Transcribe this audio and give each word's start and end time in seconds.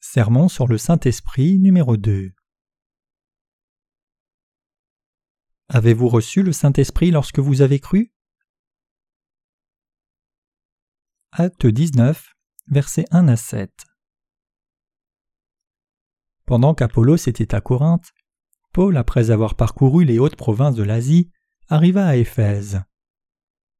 Sermon 0.00 0.48
sur 0.48 0.68
le 0.68 0.78
Saint-Esprit 0.78 1.58
numéro 1.58 1.96
2 1.96 2.30
Avez-vous 5.68 6.08
reçu 6.08 6.44
le 6.44 6.52
Saint-Esprit 6.52 7.10
lorsque 7.10 7.40
vous 7.40 7.62
avez 7.62 7.80
cru? 7.80 8.12
Acte 11.32 11.66
19, 11.66 12.32
versets 12.68 13.06
1 13.10 13.26
à 13.26 13.36
7 13.36 13.72
Pendant 16.46 16.74
qu'Apollos 16.74 17.16
était 17.16 17.56
à 17.56 17.60
Corinthe, 17.60 18.12
Paul, 18.72 18.96
après 18.96 19.30
avoir 19.32 19.56
parcouru 19.56 20.04
les 20.04 20.20
hautes 20.20 20.36
provinces 20.36 20.76
de 20.76 20.84
l'Asie, 20.84 21.32
arriva 21.66 22.06
à 22.06 22.14
Éphèse. 22.14 22.82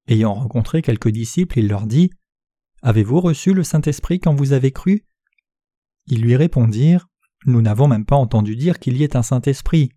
Ayant 0.09 0.34
rencontré 0.34 0.82
quelques 0.82 1.10
disciples, 1.10 1.60
il 1.60 1.68
leur 1.68 1.87
dit 1.87 2.10
Avez-vous 2.82 3.20
reçu 3.20 3.54
le 3.54 3.62
Saint-Esprit 3.62 4.18
quand 4.18 4.34
vous 4.34 4.52
avez 4.52 4.73
cru? 4.73 5.07
Ils 6.10 6.22
lui 6.22 6.36
répondirent 6.36 7.08
Nous 7.44 7.60
n'avons 7.60 7.86
même 7.86 8.06
pas 8.06 8.16
entendu 8.16 8.56
dire 8.56 8.78
qu'il 8.78 8.96
y 8.96 9.04
ait 9.04 9.16
un 9.16 9.22
Saint-Esprit. 9.22 9.90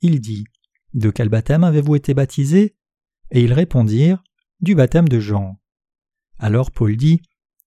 Il 0.00 0.20
dit 0.20 0.44
De 0.94 1.10
quel 1.10 1.28
baptême 1.28 1.64
avez-vous 1.64 1.96
été 1.96 2.14
baptisé 2.14 2.76
Et 3.32 3.42
ils 3.42 3.52
répondirent 3.52 4.22
Du 4.60 4.74
baptême 4.74 5.08
de 5.08 5.18
Jean. 5.18 5.60
Alors 6.38 6.70
Paul 6.70 6.96
dit 6.96 7.20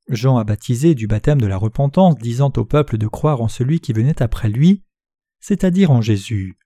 Jean 0.10 0.38
a 0.38 0.46
baptisé 0.46 0.96
du 0.96 1.08
baptême 1.08 1.42
de 1.42 1.48
la 1.48 1.58
repentance, 1.58 2.16
disant 2.18 2.52
au 2.56 2.64
peuple 2.64 2.98
de 2.98 3.08
croire 3.08 3.42
en 3.42 3.50
celui 3.50 3.82
qui 3.82 3.92
venait 3.92 4.22
après 4.22 4.48
lui, 4.48 4.84
c'est-à-dire 5.42 5.92
en 5.92 6.02
Jésus. 6.02 6.58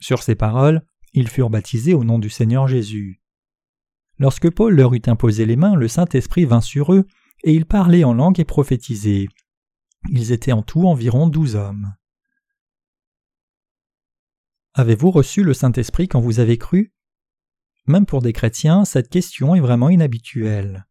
Sur 0.00 0.24
ces 0.24 0.34
paroles, 0.34 0.82
ils 1.12 1.28
furent 1.28 1.50
baptisés 1.50 1.94
au 1.94 2.02
nom 2.02 2.18
du 2.18 2.30
Seigneur 2.30 2.66
Jésus. 2.66 3.20
Lorsque 4.18 4.50
Paul 4.50 4.74
leur 4.74 4.92
eut 4.94 5.02
imposé 5.06 5.46
les 5.46 5.54
mains, 5.54 5.76
le 5.76 5.86
Saint-Esprit 5.86 6.44
vint 6.44 6.60
sur 6.60 6.92
eux, 6.92 7.06
et 7.44 7.54
ils 7.54 7.66
parlaient 7.66 8.04
en 8.04 8.14
langue 8.14 8.40
et 8.40 8.44
prophétisaient. 8.44 9.28
Ils 10.10 10.32
étaient 10.32 10.52
en 10.52 10.62
tout 10.62 10.86
environ 10.86 11.28
douze 11.28 11.56
hommes. 11.56 11.94
Avez-vous 14.74 15.10
reçu 15.10 15.42
le 15.42 15.54
Saint-Esprit 15.54 16.08
quand 16.08 16.20
vous 16.20 16.40
avez 16.40 16.58
cru? 16.58 16.92
Même 17.86 18.06
pour 18.06 18.22
des 18.22 18.32
chrétiens, 18.32 18.84
cette 18.84 19.08
question 19.08 19.54
est 19.54 19.60
vraiment 19.60 19.88
inhabituelle. 19.88 20.86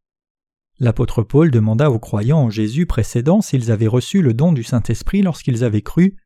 L'apôtre 0.80 1.23
Paul 1.23 1.52
demanda 1.52 1.91
aux 1.91 2.00
croyants 2.00 2.39
en 2.39 2.50
Jésus 2.50 2.86
précédents 2.86 3.41
s'ils 3.41 3.72
avaient 3.72 3.88
reçu 3.88 4.22
le 4.22 4.34
don 4.34 4.53
du 4.53 4.64
Saint-Esprit 4.64 5.22
lorsqu'ils 5.22 5.64
avaient 5.64 5.81
cru, 5.81 6.17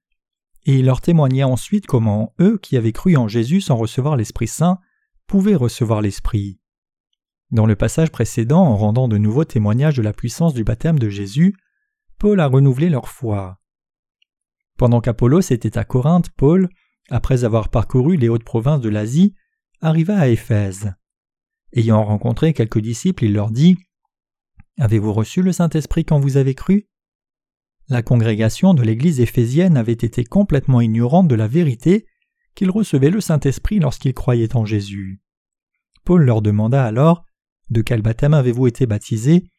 et 0.65 0.80
il 0.80 0.85
leur 0.85 1.02
témoigna 1.02 1.47
ensuite 1.47 1.88
comment 1.88 2.33
eux 2.39 2.58
qui 2.58 2.77
avaient 2.77 2.91
cru 2.91 3.15
en 3.17 3.27
Jésus 3.27 3.61
sans 3.61 3.75
recevoir 3.75 4.17
l'Esprit 4.17 4.47
Saint 4.47 4.80
pouvaient 5.25 5.55
recevoir 5.55 6.02
l'Esprit. 6.02 6.59
Dans 7.52 7.65
le 7.65 7.75
passage 7.75 8.11
précédent, 8.11 8.63
en 8.63 8.75
rendant 8.75 9.08
de 9.08 9.17
nouveaux 9.17 9.45
témoignages 9.45 9.95
de 9.95 10.02
la 10.02 10.13
puissance 10.13 10.53
du 10.53 10.63
baptême 10.63 10.99
de 10.99 11.09
Jésus, 11.09 11.55
Paul 12.19 12.39
a 12.39 12.47
renouvelé 12.47 12.89
leur 12.89 13.07
foi. 13.07 13.59
Pendant 14.77 15.01
qu'Apollos 15.01 15.51
était 15.51 15.77
à 15.77 15.83
Corinthe, 15.83 16.29
Paul, 16.31 16.69
après 17.09 17.43
avoir 17.43 17.69
parcouru 17.69 18.17
les 18.17 18.29
hautes 18.29 18.43
provinces 18.43 18.81
de 18.81 18.89
l'Asie, 18.89 19.33
arriva 19.81 20.17
à 20.17 20.27
Éphèse. 20.27 20.93
Ayant 21.73 22.03
rencontré 22.03 22.53
quelques 22.53 22.79
disciples, 22.79 23.25
il 23.25 23.33
leur 23.33 23.51
dit 23.51 23.77
Avez-vous 24.79 25.13
reçu 25.13 25.41
le 25.41 25.51
Saint-Esprit 25.51 26.05
quand 26.05 26.19
vous 26.19 26.37
avez 26.37 26.55
cru? 26.55 26.87
La 27.89 28.01
congrégation 28.01 28.73
de 28.73 28.83
l'Église 28.83 29.19
éphésienne 29.19 29.77
avait 29.77 29.93
été 29.93 30.23
complètement 30.23 30.81
ignorante 30.81 31.27
de 31.27 31.35
la 31.35 31.47
vérité 31.47 32.05
qu'ils 32.55 32.71
recevaient 32.71 33.09
le 33.09 33.21
Saint-Esprit 33.21 33.80
lorsqu'ils 33.80 34.13
croyaient 34.13 34.55
en 34.55 34.65
Jésus. 34.65 35.21
Paul 36.03 36.23
leur 36.23 36.42
demanda 36.42 36.83
alors 36.83 37.25
de 37.69 37.81
quel 37.81 38.02
baptême 38.02 38.33
avez-vous 38.33 38.67
été 38.67 38.86
baptisés 38.86 39.49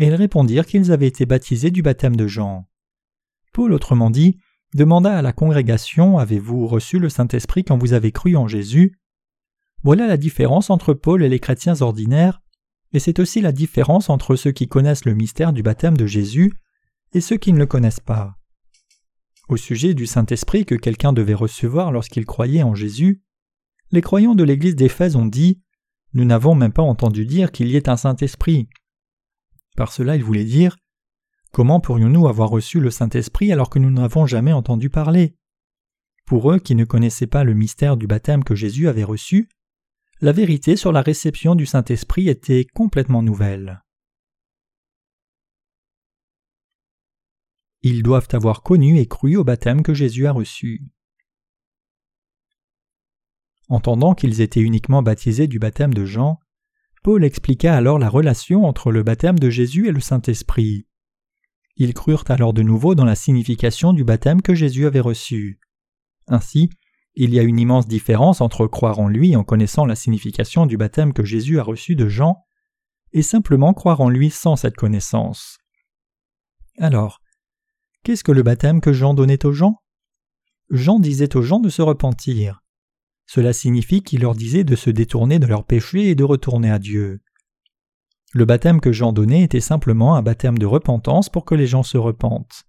Et 0.00 0.06
ils 0.06 0.14
répondirent 0.14 0.66
qu'ils 0.66 0.92
avaient 0.92 1.06
été 1.06 1.26
baptisés 1.26 1.70
du 1.70 1.82
baptême 1.82 2.16
de 2.16 2.26
Jean. 2.26 2.66
Paul, 3.52 3.72
autrement 3.72 4.10
dit, 4.10 4.38
demanda 4.74 5.16
à 5.16 5.22
la 5.22 5.32
congrégation 5.32 6.18
Avez-vous 6.18 6.66
reçu 6.66 6.98
le 6.98 7.08
Saint-Esprit 7.08 7.64
quand 7.64 7.78
vous 7.78 7.92
avez 7.92 8.10
cru 8.10 8.34
en 8.34 8.48
Jésus? 8.48 8.98
Voilà 9.82 10.06
la 10.06 10.16
différence 10.16 10.70
entre 10.70 10.94
Paul 10.94 11.22
et 11.22 11.28
les 11.28 11.38
chrétiens 11.38 11.80
ordinaires, 11.82 12.40
et 12.92 12.98
c'est 12.98 13.18
aussi 13.18 13.40
la 13.40 13.52
différence 13.52 14.10
entre 14.10 14.36
ceux 14.36 14.52
qui 14.52 14.68
connaissent 14.68 15.04
le 15.04 15.14
mystère 15.14 15.52
du 15.52 15.62
baptême 15.62 15.96
de 15.96 16.06
Jésus 16.06 16.52
et 17.12 17.20
ceux 17.20 17.36
qui 17.36 17.52
ne 17.52 17.58
le 17.58 17.66
connaissent 17.66 18.00
pas. 18.00 18.36
Au 19.48 19.56
sujet 19.56 19.94
du 19.94 20.06
Saint-Esprit 20.06 20.64
que 20.64 20.74
quelqu'un 20.74 21.12
devait 21.12 21.34
recevoir 21.34 21.92
lorsqu'il 21.92 22.24
croyait 22.24 22.62
en 22.62 22.74
Jésus, 22.74 23.22
les 23.90 24.00
croyants 24.00 24.34
de 24.34 24.44
l'Église 24.44 24.76
d'Éphèse 24.76 25.16
ont 25.16 25.26
dit 25.26 25.60
nous 26.12 26.24
n'avons 26.24 26.54
même 26.54 26.72
pas 26.72 26.82
entendu 26.82 27.24
dire 27.24 27.52
qu'il 27.52 27.68
y 27.68 27.76
ait 27.76 27.88
un 27.88 27.96
Saint-Esprit. 27.96 28.68
Par 29.76 29.92
cela, 29.92 30.16
il 30.16 30.24
voulait 30.24 30.44
dire 30.44 30.76
Comment 31.52 31.80
pourrions-nous 31.80 32.28
avoir 32.28 32.48
reçu 32.48 32.78
le 32.80 32.90
Saint-Esprit 32.90 33.52
alors 33.52 33.70
que 33.70 33.78
nous 33.78 33.90
n'avons 33.90 34.26
jamais 34.26 34.52
entendu 34.52 34.88
parler? 34.88 35.34
Pour 36.26 36.52
eux 36.52 36.60
qui 36.60 36.76
ne 36.76 36.84
connaissaient 36.84 37.26
pas 37.26 37.42
le 37.42 37.54
mystère 37.54 37.96
du 37.96 38.06
baptême 38.06 38.44
que 38.44 38.54
Jésus 38.54 38.88
avait 38.88 39.04
reçu, 39.04 39.48
la 40.20 40.32
vérité 40.32 40.76
sur 40.76 40.92
la 40.92 41.02
réception 41.02 41.54
du 41.54 41.66
Saint-Esprit 41.66 42.28
était 42.28 42.66
complètement 42.66 43.22
nouvelle. 43.22 43.82
Ils 47.82 48.02
doivent 48.02 48.28
avoir 48.32 48.62
connu 48.62 48.98
et 48.98 49.06
cru 49.06 49.36
au 49.36 49.44
baptême 49.44 49.82
que 49.82 49.94
Jésus 49.94 50.26
a 50.26 50.32
reçu. 50.32 50.84
Entendant 53.68 54.14
qu'ils 54.14 54.40
étaient 54.40 54.60
uniquement 54.60 55.02
baptisés 55.02 55.46
du 55.46 55.58
baptême 55.58 55.94
de 55.94 56.04
Jean, 56.04 56.38
Paul 57.02 57.24
expliqua 57.24 57.74
alors 57.74 57.98
la 57.98 58.10
relation 58.10 58.64
entre 58.64 58.92
le 58.92 59.02
baptême 59.02 59.38
de 59.38 59.48
Jésus 59.48 59.88
et 59.88 59.92
le 59.92 60.00
Saint-Esprit. 60.00 60.86
Ils 61.76 61.94
crurent 61.94 62.24
alors 62.28 62.52
de 62.52 62.62
nouveau 62.62 62.94
dans 62.94 63.06
la 63.06 63.14
signification 63.14 63.94
du 63.94 64.04
baptême 64.04 64.42
que 64.42 64.54
Jésus 64.54 64.86
avait 64.86 65.00
reçu. 65.00 65.60
Ainsi, 66.26 66.68
il 67.14 67.32
y 67.32 67.38
a 67.38 67.42
une 67.42 67.58
immense 67.58 67.88
différence 67.88 68.42
entre 68.42 68.66
croire 68.66 68.98
en 68.98 69.08
lui 69.08 69.34
en 69.34 69.44
connaissant 69.44 69.86
la 69.86 69.96
signification 69.96 70.66
du 70.66 70.76
baptême 70.76 71.14
que 71.14 71.24
Jésus 71.24 71.58
a 71.58 71.62
reçu 71.62 71.96
de 71.96 72.06
Jean 72.06 72.44
et 73.12 73.22
simplement 73.22 73.72
croire 73.72 74.00
en 74.02 74.10
lui 74.10 74.30
sans 74.30 74.56
cette 74.56 74.76
connaissance. 74.76 75.58
Alors, 76.78 77.20
qu'est-ce 78.04 78.24
que 78.24 78.32
le 78.32 78.42
baptême 78.42 78.80
que 78.80 78.92
Jean 78.92 79.14
donnait 79.14 79.44
aux 79.46 79.52
gens? 79.52 79.82
Jean 80.68 81.00
disait 81.00 81.34
aux 81.34 81.42
gens 81.42 81.60
de 81.60 81.68
se 81.68 81.82
repentir. 81.82 82.60
Cela 83.32 83.52
signifie 83.52 84.02
qu'il 84.02 84.22
leur 84.22 84.34
disait 84.34 84.64
de 84.64 84.74
se 84.74 84.90
détourner 84.90 85.38
de 85.38 85.46
leurs 85.46 85.64
péchés 85.64 86.08
et 86.08 86.16
de 86.16 86.24
retourner 86.24 86.68
à 86.68 86.80
Dieu. 86.80 87.20
Le 88.32 88.44
baptême 88.44 88.80
que 88.80 88.90
Jean 88.90 89.12
donnait 89.12 89.44
était 89.44 89.60
simplement 89.60 90.16
un 90.16 90.22
baptême 90.22 90.58
de 90.58 90.66
repentance 90.66 91.28
pour 91.28 91.44
que 91.44 91.54
les 91.54 91.68
gens 91.68 91.84
se 91.84 91.96
repentent. 91.96 92.64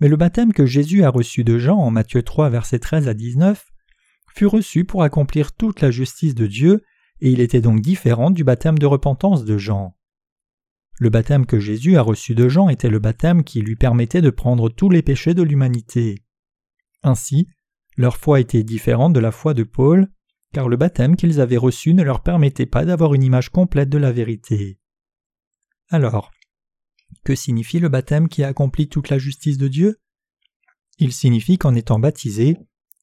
Mais 0.00 0.08
le 0.08 0.16
baptême 0.16 0.52
que 0.52 0.66
Jésus 0.66 1.04
a 1.04 1.08
reçu 1.08 1.44
de 1.44 1.56
Jean 1.56 1.78
en 1.78 1.92
Matthieu 1.92 2.24
3 2.24 2.50
versets 2.50 2.80
13 2.80 3.06
à 3.06 3.14
19 3.14 3.64
fut 4.34 4.46
reçu 4.46 4.84
pour 4.84 5.04
accomplir 5.04 5.52
toute 5.52 5.82
la 5.82 5.92
justice 5.92 6.34
de 6.34 6.48
Dieu 6.48 6.82
et 7.20 7.30
il 7.30 7.38
était 7.38 7.60
donc 7.60 7.80
différent 7.80 8.32
du 8.32 8.42
baptême 8.42 8.80
de 8.80 8.86
repentance 8.86 9.44
de 9.44 9.56
Jean. 9.56 9.96
Le 10.98 11.10
baptême 11.10 11.46
que 11.46 11.60
Jésus 11.60 11.96
a 11.96 12.02
reçu 12.02 12.34
de 12.34 12.48
Jean 12.48 12.70
était 12.70 12.90
le 12.90 12.98
baptême 12.98 13.44
qui 13.44 13.60
lui 13.60 13.76
permettait 13.76 14.20
de 14.20 14.30
prendre 14.30 14.68
tous 14.68 14.90
les 14.90 15.02
péchés 15.02 15.32
de 15.32 15.44
l'humanité. 15.44 16.24
Ainsi, 17.04 17.46
leur 17.96 18.16
foi 18.16 18.40
était 18.40 18.64
différente 18.64 19.12
de 19.12 19.20
la 19.20 19.30
foi 19.30 19.54
de 19.54 19.62
Paul, 19.62 20.08
car 20.52 20.68
le 20.68 20.76
baptême 20.76 21.16
qu'ils 21.16 21.40
avaient 21.40 21.56
reçu 21.56 21.94
ne 21.94 22.02
leur 22.02 22.22
permettait 22.22 22.66
pas 22.66 22.84
d'avoir 22.84 23.14
une 23.14 23.22
image 23.22 23.50
complète 23.50 23.88
de 23.88 23.98
la 23.98 24.12
vérité. 24.12 24.78
Alors, 25.90 26.30
que 27.24 27.34
signifie 27.34 27.80
le 27.80 27.88
baptême 27.88 28.28
qui 28.28 28.42
a 28.42 28.48
accompli 28.48 28.88
toute 28.88 29.10
la 29.10 29.18
justice 29.18 29.58
de 29.58 29.68
Dieu? 29.68 30.00
Il 30.98 31.12
signifie 31.12 31.58
qu'en 31.58 31.74
étant 31.74 31.98
baptisé, 31.98 32.56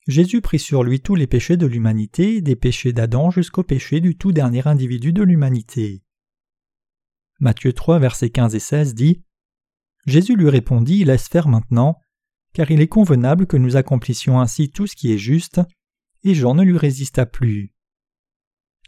Jésus 0.07 0.41
prit 0.41 0.59
sur 0.59 0.83
lui 0.83 1.01
tous 1.01 1.15
les 1.15 1.27
péchés 1.27 1.57
de 1.57 1.67
l'humanité, 1.67 2.41
des 2.41 2.55
péchés 2.55 2.93
d'Adam 2.93 3.29
jusqu'aux 3.31 3.63
péchés 3.63 3.99
du 3.99 4.17
tout 4.17 4.31
dernier 4.31 4.67
individu 4.67 5.13
de 5.13 5.23
l'humanité. 5.23 6.03
Matthieu 7.39 7.73
3, 7.73 7.99
versets 7.99 8.29
15 8.29 8.55
et 8.55 8.59
16 8.59 8.95
dit 8.95 9.23
Jésus 10.05 10.35
lui 10.35 10.49
répondit 10.49 11.03
Laisse 11.03 11.27
faire 11.27 11.47
maintenant, 11.47 11.99
car 12.53 12.71
il 12.71 12.81
est 12.81 12.87
convenable 12.87 13.47
que 13.47 13.57
nous 13.57 13.77
accomplissions 13.77 14.39
ainsi 14.39 14.69
tout 14.69 14.87
ce 14.87 14.95
qui 14.95 15.13
est 15.13 15.17
juste, 15.17 15.61
et 16.23 16.35
Jean 16.35 16.55
ne 16.55 16.63
lui 16.63 16.77
résista 16.77 17.25
plus. 17.25 17.73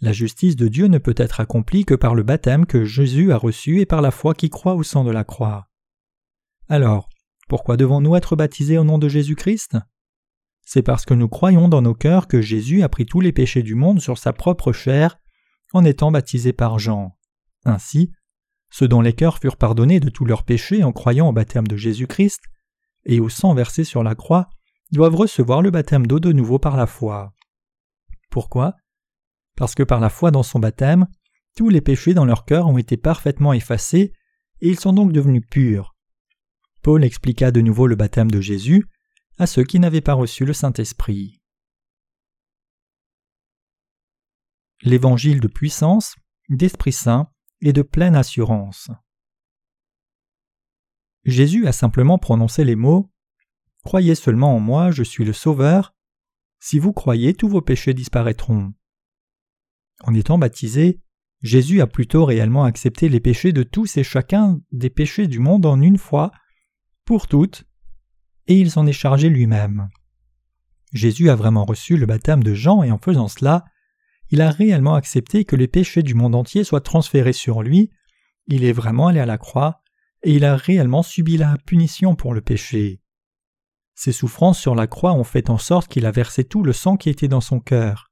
La 0.01 0.11
justice 0.11 0.55
de 0.55 0.67
Dieu 0.67 0.87
ne 0.87 0.97
peut 0.97 1.15
être 1.17 1.39
accomplie 1.39 1.85
que 1.85 1.93
par 1.93 2.13
le 2.13 2.23
baptême 2.23 2.65
que 2.65 2.83
Jésus 2.83 3.31
a 3.31 3.37
reçu 3.37 3.79
et 3.79 3.85
par 3.85 4.01
la 4.01 4.11
foi 4.11 4.33
qui 4.33 4.49
croit 4.49 4.75
au 4.75 4.83
sang 4.83 5.03
de 5.03 5.11
la 5.11 5.23
croix. 5.23 5.69
Alors, 6.67 7.09
pourquoi 7.47 7.77
devons-nous 7.77 8.15
être 8.15 8.35
baptisés 8.35 8.77
au 8.77 8.83
nom 8.83 8.97
de 8.97 9.07
Jésus-Christ? 9.07 9.77
C'est 10.65 10.81
parce 10.81 11.05
que 11.05 11.13
nous 11.13 11.27
croyons 11.27 11.67
dans 11.67 11.81
nos 11.81 11.93
cœurs 11.93 12.27
que 12.27 12.41
Jésus 12.41 12.83
a 12.83 12.89
pris 12.89 13.05
tous 13.05 13.21
les 13.21 13.31
péchés 13.31 13.63
du 13.63 13.75
monde 13.75 14.01
sur 14.01 14.17
sa 14.17 14.33
propre 14.33 14.71
chair 14.71 15.19
en 15.73 15.83
étant 15.83 16.11
baptisé 16.11 16.53
par 16.53 16.79
Jean. 16.79 17.17
Ainsi, 17.65 18.11
ceux 18.71 18.87
dont 18.87 19.01
les 19.01 19.13
cœurs 19.13 19.39
furent 19.39 19.57
pardonnés 19.57 19.99
de 19.99 20.09
tous 20.09 20.25
leurs 20.25 20.43
péchés 20.43 20.83
en 20.83 20.91
croyant 20.91 21.29
au 21.29 21.33
baptême 21.33 21.67
de 21.67 21.77
Jésus-Christ 21.77 22.41
et 23.05 23.19
au 23.19 23.29
sang 23.29 23.53
versé 23.53 23.83
sur 23.83 24.03
la 24.03 24.15
croix 24.15 24.49
doivent 24.91 25.15
recevoir 25.15 25.61
le 25.61 25.71
baptême 25.71 26.07
d'eau 26.07 26.19
de 26.19 26.31
nouveau 26.31 26.59
par 26.59 26.77
la 26.77 26.87
foi. 26.87 27.33
Pourquoi? 28.29 28.75
Parce 29.55 29.75
que 29.75 29.83
par 29.83 29.99
la 29.99 30.09
foi 30.09 30.31
dans 30.31 30.43
son 30.43 30.59
baptême, 30.59 31.07
tous 31.55 31.69
les 31.69 31.81
péchés 31.81 32.13
dans 32.13 32.25
leur 32.25 32.45
cœur 32.45 32.67
ont 32.67 32.77
été 32.77 32.97
parfaitement 32.97 33.53
effacés 33.53 34.13
et 34.61 34.69
ils 34.69 34.79
sont 34.79 34.93
donc 34.93 35.11
devenus 35.11 35.43
purs. 35.49 35.95
Paul 36.81 37.03
expliqua 37.03 37.51
de 37.51 37.61
nouveau 37.61 37.87
le 37.87 37.95
baptême 37.95 38.31
de 38.31 38.41
Jésus 38.41 38.85
à 39.37 39.47
ceux 39.47 39.63
qui 39.63 39.79
n'avaient 39.79 40.01
pas 40.01 40.13
reçu 40.13 40.45
le 40.45 40.53
Saint-Esprit. 40.53 41.41
L'évangile 44.81 45.39
de 45.39 45.47
puissance, 45.47 46.15
d'Esprit 46.49 46.91
Saint 46.91 47.29
et 47.61 47.73
de 47.73 47.81
pleine 47.81 48.15
assurance. 48.15 48.89
Jésus 51.25 51.67
a 51.67 51.71
simplement 51.71 52.17
prononcé 52.17 52.63
les 52.63 52.75
mots 52.75 53.09
Croyez 53.83 54.15
seulement 54.15 54.55
en 54.55 54.59
moi, 54.59 54.91
je 54.91 55.03
suis 55.03 55.25
le 55.25 55.33
Sauveur. 55.33 55.93
Si 56.59 56.79
vous 56.79 56.93
croyez, 56.93 57.33
tous 57.33 57.49
vos 57.49 57.61
péchés 57.61 57.93
disparaîtront. 57.93 58.73
En 60.03 60.13
étant 60.13 60.37
baptisé, 60.37 61.01
Jésus 61.41 61.81
a 61.81 61.87
plutôt 61.87 62.23
réellement 62.23 62.63
accepté 62.63 63.09
les 63.09 63.19
péchés 63.19 63.51
de 63.51 63.63
tous 63.63 63.97
et 63.97 64.03
chacun 64.03 64.61
des 64.71 64.89
péchés 64.89 65.27
du 65.27 65.39
monde 65.39 65.65
en 65.65 65.81
une 65.81 65.97
fois, 65.97 66.31
pour 67.03 67.27
toutes, 67.27 67.65
et 68.47 68.55
il 68.55 68.71
s'en 68.71 68.87
est 68.87 68.93
chargé 68.93 69.29
lui-même. 69.29 69.89
Jésus 70.93 71.29
a 71.29 71.35
vraiment 71.35 71.65
reçu 71.65 71.97
le 71.97 72.05
baptême 72.05 72.43
de 72.43 72.53
Jean 72.53 72.83
et 72.83 72.91
en 72.91 72.97
faisant 72.97 73.27
cela, 73.27 73.65
il 74.29 74.41
a 74.41 74.51
réellement 74.51 74.95
accepté 74.95 75.43
que 75.43 75.57
les 75.57 75.67
péchés 75.67 76.03
du 76.03 76.13
monde 76.13 76.35
entier 76.35 76.63
soient 76.63 76.81
transférés 76.81 77.33
sur 77.33 77.61
lui, 77.61 77.91
il 78.47 78.63
est 78.63 78.71
vraiment 78.71 79.07
allé 79.07 79.19
à 79.19 79.25
la 79.25 79.37
croix, 79.37 79.82
et 80.23 80.33
il 80.33 80.45
a 80.45 80.55
réellement 80.55 81.03
subi 81.03 81.37
la 81.37 81.57
punition 81.65 82.15
pour 82.15 82.33
le 82.33 82.41
péché. 82.41 83.01
Ses 83.95 84.11
souffrances 84.11 84.59
sur 84.59 84.75
la 84.75 84.87
croix 84.87 85.13
ont 85.13 85.23
fait 85.23 85.49
en 85.49 85.57
sorte 85.57 85.87
qu'il 85.87 86.05
a 86.05 86.11
versé 86.11 86.43
tout 86.43 86.63
le 86.63 86.73
sang 86.73 86.97
qui 86.97 87.09
était 87.09 87.27
dans 87.27 87.41
son 87.41 87.59
cœur. 87.59 88.11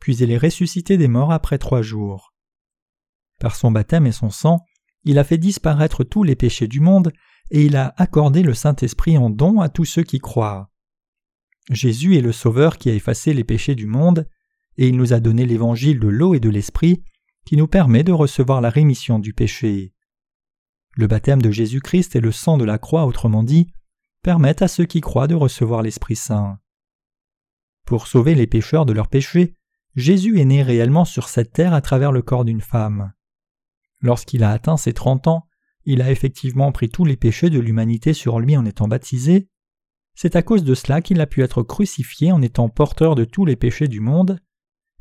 Puis 0.00 0.16
il 0.16 0.30
est 0.30 0.38
ressuscité 0.38 0.98
des 0.98 1.08
morts 1.08 1.32
après 1.32 1.58
trois 1.58 1.82
jours. 1.82 2.34
Par 3.40 3.56
son 3.56 3.70
baptême 3.70 4.06
et 4.06 4.12
son 4.12 4.30
sang, 4.30 4.60
il 5.04 5.18
a 5.18 5.24
fait 5.24 5.38
disparaître 5.38 6.04
tous 6.04 6.22
les 6.22 6.36
péchés 6.36 6.68
du 6.68 6.80
monde 6.80 7.12
et 7.50 7.64
il 7.64 7.76
a 7.76 7.94
accordé 7.96 8.42
le 8.42 8.54
Saint-Esprit 8.54 9.16
en 9.18 9.30
don 9.30 9.60
à 9.60 9.68
tous 9.68 9.84
ceux 9.84 10.02
qui 10.02 10.18
croient. 10.18 10.70
Jésus 11.70 12.16
est 12.16 12.22
le 12.22 12.32
Sauveur 12.32 12.78
qui 12.78 12.90
a 12.90 12.94
effacé 12.94 13.34
les 13.34 13.44
péchés 13.44 13.74
du 13.74 13.86
monde, 13.86 14.28
et 14.78 14.88
il 14.88 14.96
nous 14.96 15.12
a 15.12 15.20
donné 15.20 15.46
l'évangile 15.46 16.00
de 16.00 16.08
l'eau 16.08 16.34
et 16.34 16.40
de 16.40 16.48
l'Esprit 16.48 17.02
qui 17.44 17.56
nous 17.56 17.68
permet 17.68 18.04
de 18.04 18.12
recevoir 18.12 18.60
la 18.60 18.70
rémission 18.70 19.18
du 19.18 19.34
péché. 19.34 19.91
Le 20.94 21.06
baptême 21.06 21.40
de 21.40 21.50
Jésus-Christ 21.50 22.16
et 22.16 22.20
le 22.20 22.32
sang 22.32 22.58
de 22.58 22.64
la 22.64 22.78
croix, 22.78 23.06
autrement 23.06 23.42
dit, 23.42 23.72
permettent 24.22 24.62
à 24.62 24.68
ceux 24.68 24.84
qui 24.84 25.00
croient 25.00 25.26
de 25.26 25.34
recevoir 25.34 25.82
l'Esprit 25.82 26.16
Saint. 26.16 26.58
Pour 27.86 28.06
sauver 28.06 28.34
les 28.34 28.46
pécheurs 28.46 28.86
de 28.86 28.92
leurs 28.92 29.08
péchés, 29.08 29.56
Jésus 29.94 30.40
est 30.40 30.44
né 30.44 30.62
réellement 30.62 31.04
sur 31.04 31.28
cette 31.28 31.52
terre 31.52 31.74
à 31.74 31.80
travers 31.80 32.12
le 32.12 32.22
corps 32.22 32.44
d'une 32.44 32.60
femme. 32.60 33.12
Lorsqu'il 34.00 34.44
a 34.44 34.50
atteint 34.50 34.76
ses 34.76 34.92
trente 34.92 35.26
ans, 35.26 35.46
il 35.84 36.00
a 36.02 36.10
effectivement 36.10 36.72
pris 36.72 36.88
tous 36.88 37.04
les 37.04 37.16
péchés 37.16 37.50
de 37.50 37.58
l'humanité 37.58 38.12
sur 38.12 38.38
lui 38.38 38.56
en 38.56 38.64
étant 38.64 38.88
baptisé. 38.88 39.48
C'est 40.14 40.36
à 40.36 40.42
cause 40.42 40.64
de 40.64 40.74
cela 40.74 41.00
qu'il 41.00 41.20
a 41.20 41.26
pu 41.26 41.42
être 41.42 41.62
crucifié 41.62 42.32
en 42.32 42.42
étant 42.42 42.68
porteur 42.68 43.14
de 43.14 43.24
tous 43.24 43.44
les 43.44 43.56
péchés 43.56 43.88
du 43.88 44.00
monde, 44.00 44.38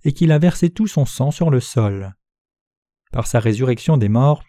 et 0.03 0.13
qu'il 0.13 0.31
a 0.31 0.39
versé 0.39 0.69
tout 0.71 0.87
son 0.87 1.05
sang 1.05 1.31
sur 1.31 1.49
le 1.49 1.59
sol. 1.59 2.15
Par 3.11 3.27
sa 3.27 3.39
résurrection 3.39 3.97
des 3.97 4.09
morts, 4.09 4.43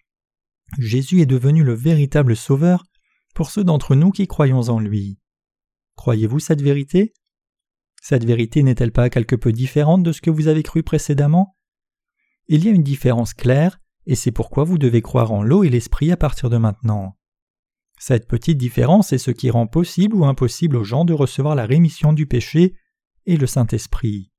Jésus 0.79 1.21
est 1.21 1.27
devenu 1.27 1.65
le 1.65 1.75
véritable 1.75 2.35
Sauveur 2.35 2.85
pour 3.35 3.51
ceux 3.51 3.65
d'entre 3.65 3.95
nous 3.95 4.11
qui 4.11 4.27
croyons 4.27 4.61
en 4.69 4.81
lui. 4.81 5.19
Croyez-vous 5.97 6.39
cette 6.39 6.63
vérité? 6.63 7.13
Cette 8.01 8.25
vérité 8.25 8.63
n'est-elle 8.63 8.93
pas 8.93 9.11
quelque 9.11 9.37
peu 9.37 9.53
différente 9.53 10.03
de 10.03 10.13
ce 10.13 10.21
que 10.21 10.31
vous 10.31 10.49
avez 10.49 10.63
cru 10.63 10.83
précédemment? 10.83 11.57
Il 12.49 12.65
y 12.65 12.69
a 12.69 12.73
une 12.73 12.83
différence 12.83 13.35
claire, 13.35 13.79
et 14.07 14.15
c'est 14.15 14.33
pourquoi 14.33 14.65
vous 14.65 14.79
devez 14.79 15.03
croire 15.03 15.33
en 15.33 15.43
l'eau 15.43 15.63
et 15.63 15.69
l'esprit 15.69 16.11
à 16.11 16.17
partir 16.17 16.51
de 16.51 16.57
maintenant. 16.57 17.17
Cette 17.99 18.27
petite 18.27 18.59
différence 18.59 19.13
est 19.13 19.19
ce 19.19 19.31
qui 19.31 19.51
rend 19.51 19.69
possible 19.69 20.17
ou 20.17 20.25
impossible 20.25 20.77
aux 20.77 20.85
gens 20.85 21.05
de 21.05 21.13
recevoir 21.13 21.55
la 21.55 21.67
rémission 21.67 22.13
du 22.13 22.27
péché 22.27 22.75
et 23.27 23.37
le 23.37 23.47
Saint-Esprit. 23.47 24.33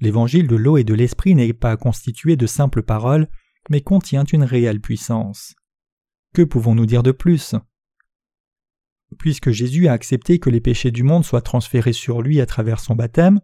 L'évangile 0.00 0.48
de 0.48 0.56
l'eau 0.56 0.78
et 0.78 0.84
de 0.84 0.94
l'esprit 0.94 1.34
n'est 1.34 1.52
pas 1.52 1.76
constitué 1.76 2.34
de 2.34 2.46
simples 2.46 2.82
paroles, 2.82 3.28
mais 3.68 3.80
contient 3.80 4.24
une 4.24 4.44
réelle 4.44 4.80
puissance. 4.80 5.54
Que 6.32 6.42
pouvons-nous 6.42 6.86
dire 6.86 7.02
de 7.02 7.12
plus? 7.12 7.54
Puisque 9.18 9.50
Jésus 9.50 9.88
a 9.88 9.92
accepté 9.92 10.38
que 10.38 10.50
les 10.50 10.60
péchés 10.60 10.90
du 10.90 11.02
monde 11.02 11.24
soient 11.24 11.42
transférés 11.42 11.92
sur 11.92 12.22
lui 12.22 12.40
à 12.40 12.46
travers 12.46 12.80
son 12.80 12.94
baptême, 12.94 13.40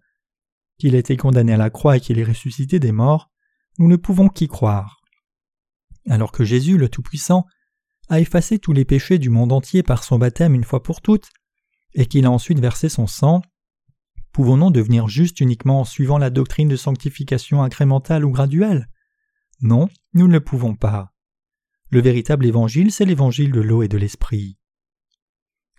qu'il 0.79 0.95
a 0.95 0.99
été 0.99 1.17
condamné 1.17 1.55
à 1.55 1.57
la 1.57 1.71
croix 1.71 1.97
et 1.97 2.01
qu'il 2.01 2.19
est 2.19 2.25
ressuscité 2.25 2.79
des 2.79 2.93
morts, 2.93 3.31
nous 3.79 3.89
ne 3.89 3.97
pouvons 3.97 4.29
qu'y 4.29 4.49
croire. 4.49 5.01
Alors 6.09 6.33
que 6.33 6.45
Jésus, 6.45 6.79
le 6.79 6.89
Tout-Puissant, 6.89 7.45
a 8.09 8.21
effacé 8.21 8.59
tous 8.59 8.73
les 8.73 8.85
péchés 8.85 9.19
du 9.19 9.31
monde 9.31 9.53
entier 9.53 9.83
par 9.83 10.05
son 10.05 10.19
baptême 10.19 10.55
une 10.55 10.65
fois 10.65 10.83
pour 10.83 11.01
toutes, 11.01 11.31
et 11.95 12.07
qu'il 12.07 12.27
a 12.27 12.31
ensuite 12.31 12.61
versé 12.61 12.89
son 12.89 13.07
sang, 13.07 13.43
pouvons-nous 14.33 14.71
devenir 14.71 15.09
justes 15.09 15.41
uniquement 15.41 15.81
en 15.81 15.85
suivant 15.85 16.19
la 16.19 16.31
doctrine 16.31 16.69
de 16.69 16.77
sanctification 16.77 17.63
incrémentale 17.63 18.25
ou 18.25 18.31
graduelle? 18.31 18.89
Non, 19.61 19.89
nous 20.13 20.29
ne 20.29 20.35
le 20.35 20.41
pouvons 20.41 20.75
pas. 20.75 21.13
Le 21.91 22.01
véritable 22.01 22.47
évangile, 22.47 22.93
c'est 22.93 23.05
l'évangile 23.05 23.53
de 23.53 23.61
l'eau 23.61 23.83
et 23.83 23.89
de 23.89 23.97
l'esprit. 23.97 24.59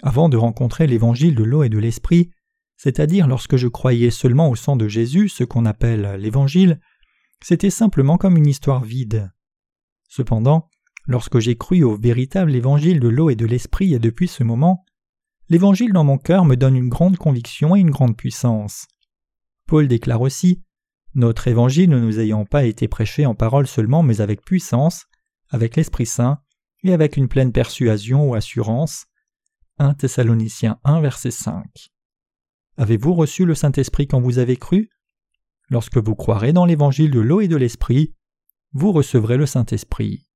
Avant 0.01 0.29
de 0.29 0.37
rencontrer 0.37 0.87
l'évangile 0.87 1.35
de 1.35 1.43
l'eau 1.43 1.63
et 1.63 1.69
de 1.69 1.77
l'esprit, 1.77 2.31
c'est-à-dire 2.77 3.27
lorsque 3.27 3.57
je 3.57 3.67
croyais 3.67 4.11
seulement 4.11 4.49
au 4.49 4.55
sang 4.55 4.75
de 4.75 4.87
Jésus, 4.87 5.29
ce 5.29 5.43
qu'on 5.43 5.65
appelle 5.65 6.15
l'évangile, 6.19 6.79
c'était 7.43 7.69
simplement 7.69 8.17
comme 8.17 8.37
une 8.37 8.47
histoire 8.47 8.83
vide. 8.83 9.31
Cependant, 10.07 10.69
lorsque 11.07 11.39
j'ai 11.39 11.57
cru 11.57 11.83
au 11.83 11.97
véritable 11.97 12.55
évangile 12.55 12.99
de 12.99 13.07
l'eau 13.07 13.29
et 13.29 13.35
de 13.35 13.45
l'esprit 13.45 13.93
et 13.93 13.99
depuis 13.99 14.27
ce 14.27 14.43
moment, 14.43 14.85
l'évangile 15.49 15.93
dans 15.93 16.03
mon 16.03 16.17
cœur 16.17 16.45
me 16.45 16.55
donne 16.55 16.75
une 16.75 16.89
grande 16.89 17.17
conviction 17.17 17.75
et 17.75 17.79
une 17.79 17.91
grande 17.91 18.15
puissance. 18.15 18.87
Paul 19.65 19.87
déclare 19.87 20.21
aussi 20.21 20.63
Notre 21.17 21.47
évangile 21.47 21.89
ne 21.89 21.99
nous 21.99 22.19
ayant 22.19 22.45
pas 22.45 22.63
été 22.65 22.87
prêché 22.87 23.25
en 23.25 23.33
parole 23.33 23.65
seulement, 23.65 24.03
mais 24.03 24.21
avec 24.21 24.43
puissance, 24.43 25.07
avec 25.49 25.75
l'Esprit 25.75 26.05
Saint, 26.05 26.37
et 26.83 26.93
avec 26.93 27.17
une 27.17 27.27
pleine 27.27 27.51
persuasion 27.51 28.29
ou 28.29 28.35
assurance. 28.35 29.07
1 29.79 29.95
Thessaloniciens 29.95 30.77
1 30.83 31.01
verset 31.01 31.31
5. 31.31 31.65
Avez-vous 32.77 33.15
reçu 33.15 33.45
le 33.45 33.55
Saint-Esprit 33.55 34.07
quand 34.07 34.21
vous 34.21 34.37
avez 34.37 34.57
cru? 34.57 34.91
Lorsque 35.71 35.97
vous 35.97 36.13
croirez 36.13 36.53
dans 36.53 36.65
l'évangile 36.65 37.09
de 37.09 37.19
l'eau 37.19 37.41
et 37.41 37.47
de 37.47 37.55
l'Esprit, 37.55 38.13
vous 38.73 38.91
recevrez 38.91 39.37
le 39.37 39.47
Saint-Esprit. 39.47 40.26